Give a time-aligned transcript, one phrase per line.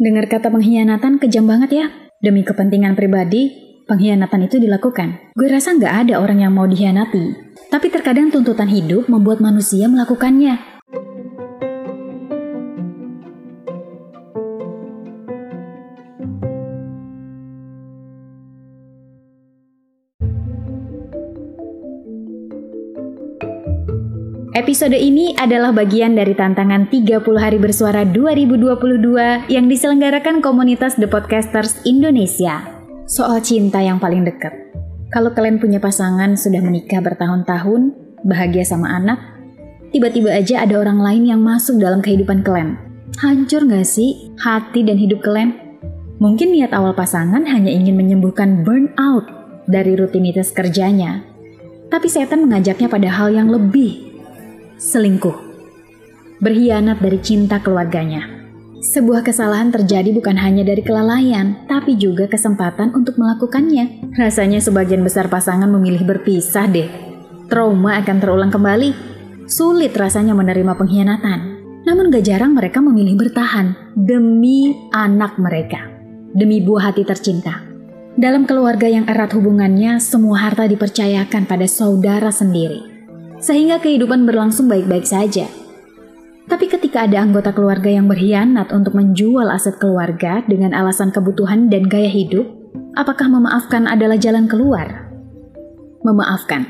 [0.00, 1.86] Dengar kata pengkhianatan kejam banget ya.
[2.24, 3.52] Demi kepentingan pribadi,
[3.84, 5.36] pengkhianatan itu dilakukan.
[5.36, 7.52] Gue rasa nggak ada orang yang mau dikhianati.
[7.68, 10.79] Tapi terkadang tuntutan hidup membuat manusia melakukannya.
[24.60, 31.80] Episode ini adalah bagian dari tantangan 30 hari bersuara 2022 yang diselenggarakan komunitas The Podcasters
[31.88, 32.68] Indonesia.
[33.08, 34.52] Soal cinta yang paling dekat.
[35.16, 37.96] Kalau kalian punya pasangan sudah menikah bertahun-tahun,
[38.28, 39.16] bahagia sama anak,
[39.96, 42.76] tiba-tiba aja ada orang lain yang masuk dalam kehidupan kalian.
[43.16, 45.56] Hancur gak sih hati dan hidup kalian?
[46.20, 49.24] Mungkin niat awal pasangan hanya ingin menyembuhkan burnout
[49.64, 51.24] dari rutinitas kerjanya.
[51.88, 54.10] Tapi setan mengajaknya pada hal yang lebih
[54.80, 55.36] selingkuh,
[56.40, 58.40] berkhianat dari cinta keluarganya.
[58.80, 64.16] Sebuah kesalahan terjadi bukan hanya dari kelalaian, tapi juga kesempatan untuk melakukannya.
[64.16, 66.88] Rasanya sebagian besar pasangan memilih berpisah deh.
[67.52, 68.96] Trauma akan terulang kembali.
[69.44, 71.60] Sulit rasanya menerima pengkhianatan.
[71.84, 75.92] Namun gak jarang mereka memilih bertahan demi anak mereka.
[76.32, 77.60] Demi buah hati tercinta.
[78.16, 82.99] Dalam keluarga yang erat hubungannya, semua harta dipercayakan pada saudara sendiri
[83.40, 85.48] sehingga kehidupan berlangsung baik-baik saja.
[86.46, 91.88] Tapi ketika ada anggota keluarga yang berkhianat untuk menjual aset keluarga dengan alasan kebutuhan dan
[91.88, 92.44] gaya hidup,
[92.98, 95.08] apakah memaafkan adalah jalan keluar?
[96.04, 96.68] Memaafkan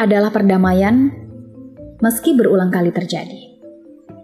[0.00, 1.12] adalah perdamaian
[2.02, 3.54] meski berulang kali terjadi.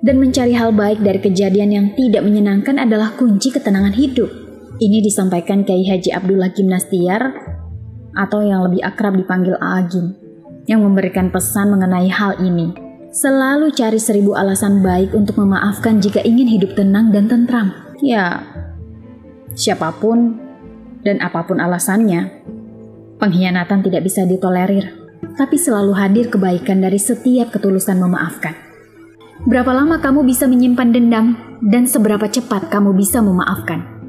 [0.00, 4.32] Dan mencari hal baik dari kejadian yang tidak menyenangkan adalah kunci ketenangan hidup.
[4.80, 7.20] Ini disampaikan Kiai Haji Abdullah Gimnastiar
[8.16, 10.16] atau yang lebih akrab dipanggil Agim
[10.66, 12.72] yang memberikan pesan mengenai hal ini.
[13.10, 17.74] Selalu cari seribu alasan baik untuk memaafkan jika ingin hidup tenang dan tentram.
[18.00, 18.40] Ya,
[19.54, 20.38] siapa pun
[21.04, 22.30] dan apa pun alasannya,
[23.18, 24.94] pengkhianatan tidak bisa ditolerir,
[25.36, 28.56] tapi selalu hadir kebaikan dari setiap ketulusan memaafkan.
[29.44, 31.26] Berapa lama kamu bisa menyimpan dendam
[31.64, 33.99] dan seberapa cepat kamu bisa memaafkan?